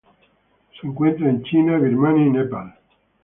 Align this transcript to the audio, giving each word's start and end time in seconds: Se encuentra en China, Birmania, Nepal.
Se 0.79 0.87
encuentra 0.87 1.29
en 1.29 1.43
China, 1.43 1.77
Birmania, 1.77 2.25
Nepal. 2.25 2.73